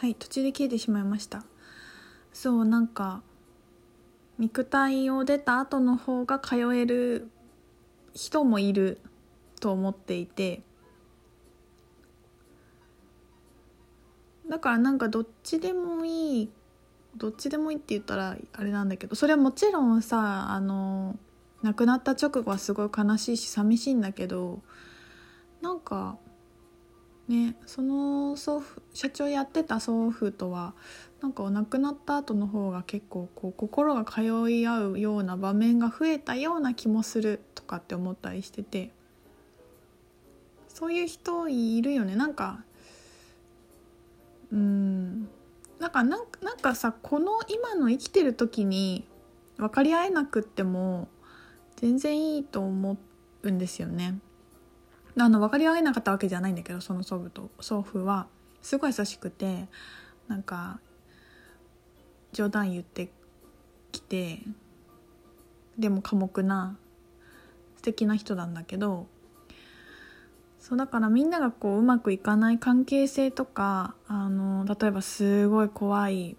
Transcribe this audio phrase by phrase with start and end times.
[0.00, 1.44] はい途中で消えてしまいました。
[2.32, 3.20] そうなんか
[4.38, 7.28] 肉体を出た後の方が通える
[8.14, 8.98] 人もいる
[9.60, 10.62] と思っていて
[14.48, 16.50] だからなんかどっちでもいい
[17.18, 21.18] どっちでもいいって言ったらあれなんだけどそれはもちろんさあの
[21.60, 24.62] 亡くなった直後はすごい悲しいし寂しいんだけど
[25.60, 26.16] なんか
[27.30, 30.74] ねその祖父社長やってた祖父とは
[31.22, 38.90] なんか亡くなった後の方が結構こう心が通い合うような場面が増えたような気もするとかって思ったりしてて。
[40.68, 42.16] そういう人いるよね。
[42.16, 42.64] なんか
[44.50, 45.28] うん。
[45.78, 46.26] なんかなん
[46.60, 49.06] かさこの今の生きてる時に
[49.58, 51.08] 分かり合えなくっても
[51.76, 52.96] 全然いいと思
[53.42, 54.20] うんですよね。
[55.18, 58.26] あの分かり合えなかったわけじゃないんだけどその祖父と祖父は
[58.62, 59.66] すごい優しくて
[60.28, 60.80] なんか
[62.32, 63.10] 冗談言って
[63.90, 64.40] きて
[65.78, 66.76] でも寡黙な
[67.76, 69.06] 素敵な人なんだけど
[70.60, 76.36] そうだからみんながこううまくいかない関係性とかあの例えばすごい怖い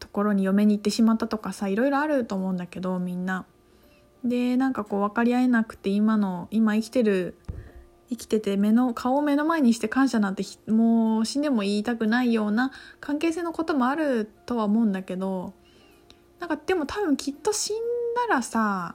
[0.00, 3.44] ところに嫁に行ってしまったとかさいろいろあると思うんだけどみんな。
[4.24, 7.36] でなんかこう分かり合えなくて今の今生きてる
[8.08, 15.52] 生きてて目の顔を目の前にして感謝なんてもう死んでも言いたくないような関係性のこともあるとは思うんだけど
[16.40, 17.76] なんかでも多分きっと死ん
[18.28, 18.94] だらさ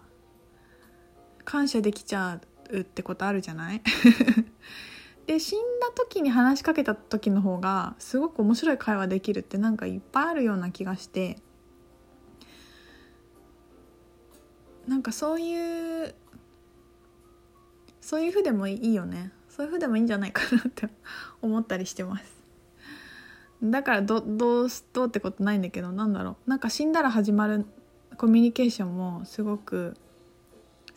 [1.46, 2.40] 感謝できちゃ
[2.72, 3.82] うってことあるじゃない？
[5.26, 11.38] で死んだ時に話しかけた時の方がすごく面白い会話できるってなんかいっぱいあるような気がして。
[14.90, 16.16] なんかそういう
[18.02, 19.32] そういうふうでもいいよね。
[19.48, 20.90] そういうふうでもいいんじゃないかなって
[21.44, 22.26] 思ったりしてます。
[23.62, 26.50] だからどどうどうってことないんだけどなんだろう。
[26.50, 27.68] なんか死んだら始まる
[28.18, 29.96] コミュニケーションもすごく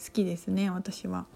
[0.02, 1.26] 好きですね私は。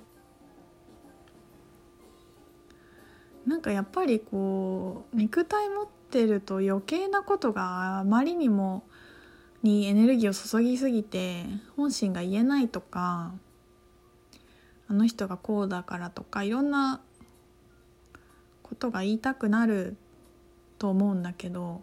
[3.46, 8.84] なんかやっぱりこう肉体持ってると余計なことがあまりにも
[9.66, 11.44] にエネルギーを注ぎすぎて
[11.76, 13.32] 本心が言えないとか
[14.88, 17.00] あの人がこうだからとかいろんな
[18.62, 19.96] ことが言いたくなる
[20.78, 21.82] と思うんだけど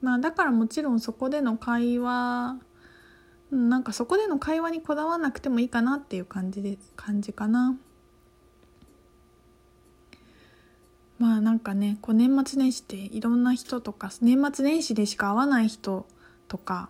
[0.00, 2.56] まあだからもちろんそこでの会話
[3.50, 7.76] なんかそこでの会話にこだわらなくてもいいかなっていう感じで感じかな。
[11.20, 16.06] まあなんかねこう年末年始っていろんな人とか年末年始でしか会わない人
[16.48, 16.88] とか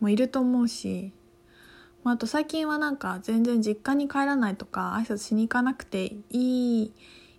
[0.00, 1.12] もいると思うし、
[2.04, 6.92] まあ、あと最近はなんか全然実家に帰らないとか挨拶しに行かなくていいい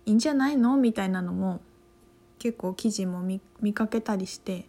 [0.06, 1.60] いんじゃないのみたいなのも
[2.38, 4.66] 結構記事も見かけたりして、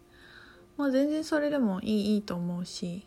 [0.76, 3.06] まあ、全然それでもいいいいと思うし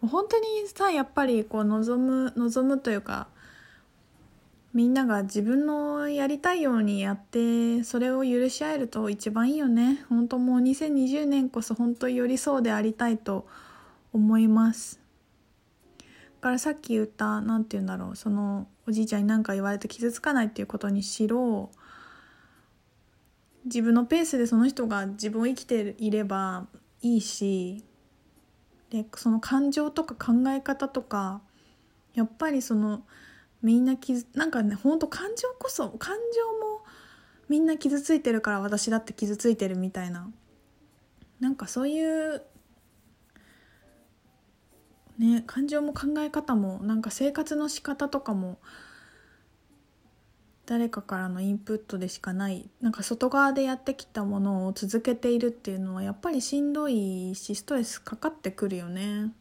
[0.00, 3.26] 本当にさやっぱりこう望む望むというか
[4.74, 10.04] みんなが自分のやりたいようにやってそれを許し合えると一番いいよね。
[10.08, 13.46] 本当もう2020年こそ本当に寄りそうでありたいと
[14.12, 15.00] 思います。
[15.98, 16.04] だ
[16.42, 18.16] からさっき言った何て言うんだろう。
[18.16, 21.70] そのおじいちゃんに何か言われて傷つかないっていうことにしろ
[23.64, 26.66] 自分のペースでその人が自分を生きていれば
[27.02, 27.84] いいし
[28.90, 31.42] でその感情とか考え方とか
[32.14, 33.02] やっぱりその
[33.62, 36.84] みんな傷なんかねほんと感情こそ感情も
[37.48, 40.30] みんな傷ついてるから私だって傷ついてるみたいな。
[41.40, 42.42] なんかそういう
[45.18, 48.58] ね感情も考え方もなんか生活の仕方とかも
[50.66, 52.68] 誰かからのインプットでしかない。
[52.80, 59.32] なんか外側でやってきたものを続けているっていうのはやっぱりしんどいしストレスかかってくるよね。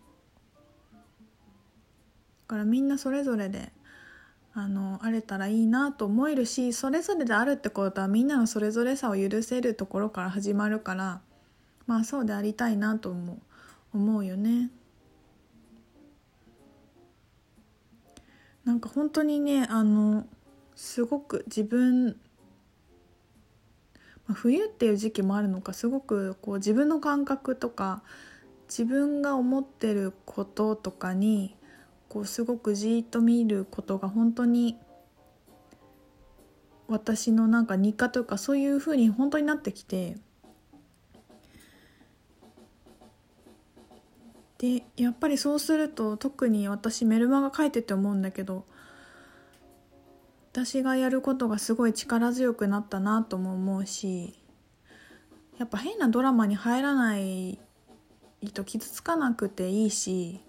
[2.47, 3.73] だからみんなそれぞれで
[4.59, 11.21] あのあれたらいいなと思えるしそれぞれであるってことはみんなのそれぞれさを許せるところから始まるから
[11.85, 13.37] まあそうでありたいなと思う
[13.93, 14.71] 思うよね。
[18.65, 20.25] なんか本当にねあの
[20.75, 22.17] すごく自分、
[24.25, 28.01] まあ、冬っていう時期もあるのかすごくこう自分の感覚とか
[28.67, 31.56] 自分が思ってることとかに
[32.09, 34.77] こうすごくじっと見ることが本当に
[36.87, 40.17] 私のなんか日課というかそういうふうに本当になってきて
[44.57, 48.65] でやっぱりそうすると特に私メルマガ書いてて思うんだけど
[50.51, 54.33] 私がやることがすごい力強くなったなとも思うし
[55.59, 57.59] やっぱ変なドラマに入らない
[58.53, 60.39] と傷つかなくていいし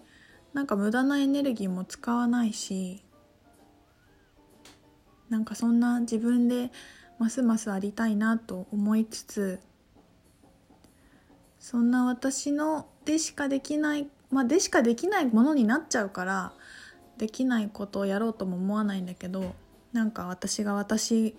[0.52, 3.02] なんか無駄なエネルギーも使わないし
[5.28, 6.70] なんかそんな自分で
[7.18, 9.60] ますますありたいなと思いつつ
[11.58, 16.52] そんな私のでしかできないまあでしかできないものになっちゃうから
[17.18, 19.54] できないことをやろうとも思わないんだけど
[19.92, 21.36] なんか私が私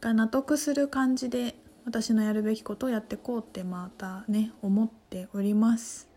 [0.00, 6.15] が納得する感じで私のやるべきことをやってこうってまたね思っております。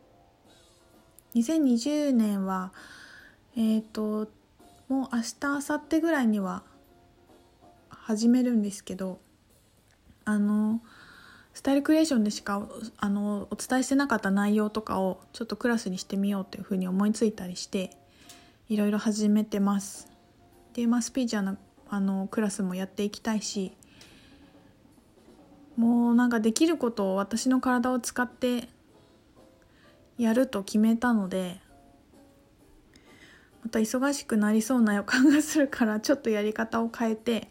[1.35, 2.71] 2020年は
[3.55, 4.29] えっ、ー、と
[4.87, 6.63] もう明日明後日ぐらいには
[7.89, 9.19] 始めるんですけど
[10.25, 10.81] あの
[11.53, 12.67] スタイルクリエーションでしか
[12.97, 17.91] あのお伝えしてなかった内容とかをちょっとクラスにしてみようというふうに思いついたりして
[18.69, 20.07] いろいろ始めてます。
[20.73, 21.57] で、まあ、スピーチャーの
[21.91, 23.73] あのクラスもやっていきたいし
[25.75, 28.69] もうなんかできることを私の体を使って
[30.19, 31.62] やると決めたので
[33.63, 37.50] また忙しくなりそうな予感がするから ちょっとやり方を変えて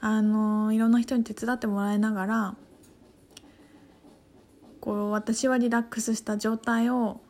[0.00, 2.56] あのいろんな人に手伝ってもらいながら
[4.80, 7.20] こう私はリラックスした状態を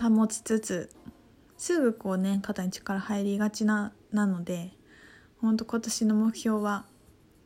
[0.00, 0.90] 保ちつつ
[1.56, 4.72] すぐこうね肩に力入りがちななので
[5.40, 6.84] 本当今年の目標は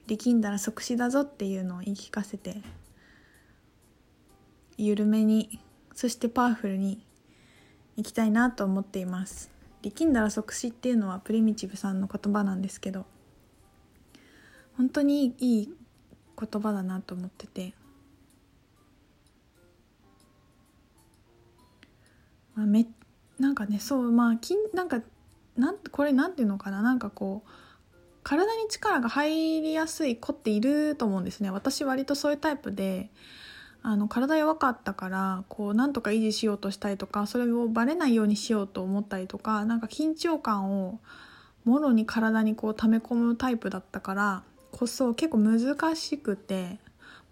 [0.06, 2.62] 力んだら即死だぞっていうのを言い聞かせて
[4.76, 5.61] 緩めに
[5.94, 7.05] そしてパワフルに
[7.96, 9.50] いきたいなと思っています。
[9.82, 13.06] 力んだら即死っていうのはプリミチブさんの言葉なんですけど
[14.76, 15.75] 本当にいい
[16.38, 17.75] 言葉だなと思ってて。
[22.55, 22.87] まあ、め
[23.38, 25.02] なんかねそうまあ筋なんか
[25.56, 26.81] なんこれなんていうのかな？
[26.81, 27.50] なんかこう
[28.22, 31.50] 体に力が入りやすい子っていると思うんですね。
[31.50, 33.11] 私割とそういうタイプで
[33.88, 40.98] あの体弱かったからこうなんとか維持しようとしたりとかそれをバレないようにしようと思ったりとかなんか緊張感を
[41.64, 44.42] もろに体にこう溜め込むタイプだったから
[44.72, 46.80] こそ結構難しくて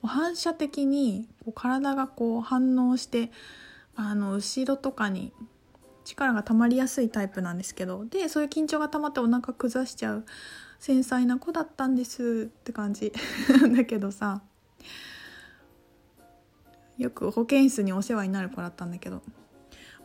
[0.04, 3.32] 反射的にこう体がこう反応して
[3.96, 5.32] あの後ろとかに
[6.04, 10.24] 力が溜まりやすいタイプなんですけどでそういう緊張が溜まってお腹崩しちゃう
[10.78, 13.12] 繊細な子だったんですって感じ
[13.76, 14.40] だけどさ。
[16.98, 19.22] よく保健室にお世話になる子だったんだけど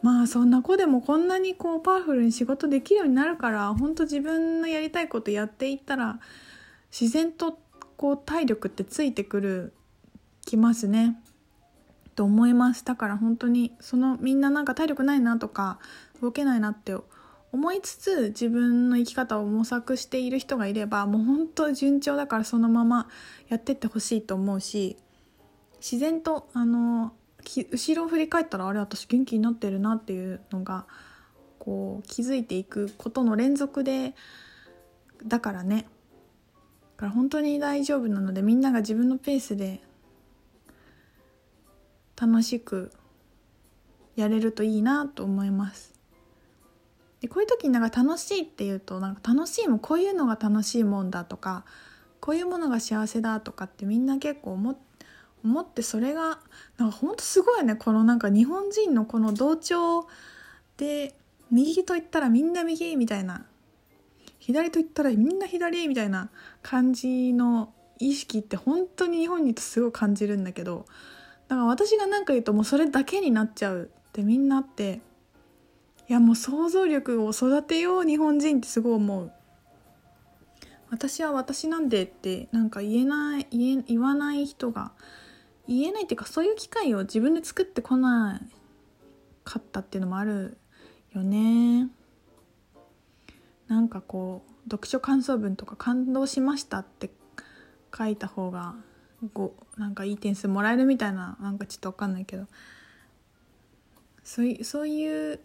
[0.01, 6.19] まあそんな子でもこんなにこうパワフルに仕事できるようになるから本当自分のやりたいことやっていったら
[6.91, 7.59] 自然と
[7.97, 9.73] こう体力ってついてくる
[10.45, 11.21] きますね。
[12.15, 15.79] と思いますだから本当にそのみんななんか体力ないなとか
[16.21, 16.93] 動けないなって
[17.53, 23.07] 思いつつ自分の生き方を模索している人がいればもう本当順調だからそのまま
[23.47, 24.97] やってってほしいと思うし
[25.79, 27.13] 自然とあの
[27.71, 30.85] 後ろを振り返ったらあれ私元気になってるなっていうのが
[31.57, 34.13] こう気づいていくことの連続で
[35.25, 35.87] だからね。
[36.97, 39.81] だから本当に大丈夫なのでみんなが自分のペースで
[42.19, 42.91] 楽しく
[44.17, 45.93] やれるといいなと思います。
[47.21, 51.65] でこういう時になんか楽しいっていうとなんか楽しいもこういうのが楽しいもんだとか
[52.19, 54.77] こういうものが幸せだとかってみんな結構思っ
[55.43, 56.39] 思ってそれが
[56.77, 57.75] なんかほんとすごいね。
[57.75, 60.07] このなんか日本人のこの同調
[60.77, 61.15] で
[61.51, 63.45] 右と言ったらみんな右みたいな
[64.39, 66.29] 左と言ったらみんな左みたいな
[66.61, 70.85] 感じの意識って本当に日本にとすごい感じるんだけど
[71.47, 75.01] だから私が何か言うともうそれだけになっちゃうってみんなって
[76.07, 79.31] いやもう想像力を育てよう日本人ってすごい思う。
[80.89, 84.91] 私は私なんでってなんか言えない言え言わない人が
[85.69, 88.41] 言えないっていうかそういう機会を自分で作ってこな
[89.43, 90.57] かったっていうのもある
[91.13, 91.89] よね。
[93.67, 97.11] なんかこう読書感想文とか感動しましたって
[97.95, 98.75] 書いた方が
[99.23, 102.47] 5なんかいい点数もらえるみたいななんかちょっと分かんないけど。
[104.23, 105.39] そういうそういう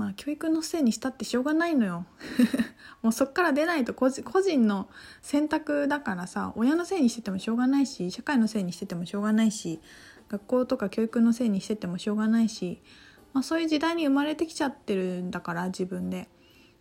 [0.00, 2.06] まあ教育のせいにしたってしょうがないのよ
[3.02, 4.88] もうそっから出ないと個人の
[5.20, 9.78] 選択だからさ親のせいにしててもしょうがないし社会のせいにしててもしょうがないし
[10.30, 12.80] 学校とか教育のせいにしててもしょうがないし、
[13.34, 16.28] まあ、そういう時代に生まれてきちゃってるんだから自分で。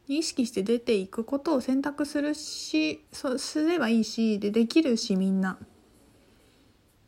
[0.08, 5.60] 意識して出ていくことを選択するしそうすればいいしでできるしみんな。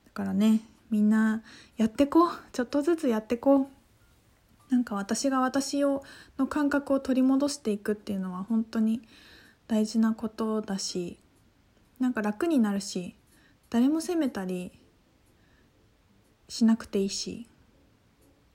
[0.06, 1.41] だからねみんな
[1.77, 3.68] やってこうちょっとずつやってこう
[4.72, 6.01] なんか私が私を
[6.40, 9.01] の感覚を取り戻していくっていうのは本当に
[9.68, 11.20] 大事なことだし
[12.00, 13.16] なんか楽になるし
[13.70, 14.72] 誰も責めたり
[16.48, 17.48] しなくていいし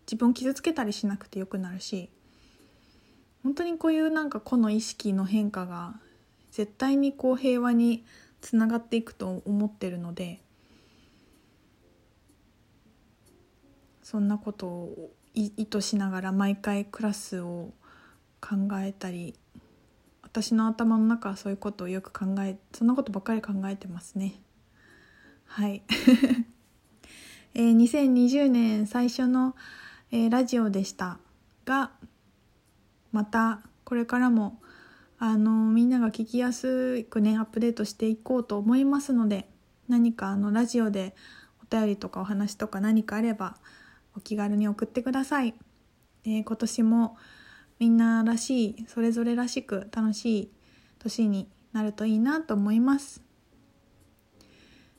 [0.06, 2.10] 自分を傷つけたりしなくてよくなるし
[3.42, 6.00] 本当にこういうなんか個の意識の変化が
[6.50, 8.06] 絶対にこう平和に
[8.40, 10.40] つながっていくと思ってるので
[14.02, 17.74] そんなことを意図しながら毎回クラスを
[18.40, 19.34] 考えたり
[20.22, 24.34] 私の頭の中はそういうことをよく考えそんなことばっかり考えてますね。
[25.44, 25.82] はい。
[27.54, 29.56] えー、2020年最初の、
[30.10, 31.18] えー、ラジオでした。
[31.64, 31.92] が
[33.12, 34.60] またこれからも
[35.18, 39.48] あのみんなが聞きやすくねアップデートしていこうと思いますので
[39.88, 41.14] 何かあのラジオで
[41.62, 43.56] お便りとかお話とか何かあれば
[44.16, 45.54] お気軽に送ってください、
[46.24, 47.16] えー、今年も
[47.78, 50.50] みんならしいそれぞれらしく楽しい
[50.98, 53.22] 年になるといいなと思います。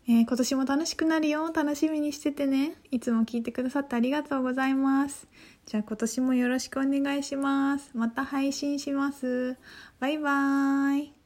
[0.10, 1.52] えー、今年も楽しくなるよ。
[1.54, 2.76] 楽しみにしててね。
[2.92, 5.28] いつも聞いてくださってありがとうございます。
[5.66, 7.92] じゃあ今年もよろしくお願いします。
[7.94, 9.58] また配信します。
[10.00, 11.17] バイバーイ。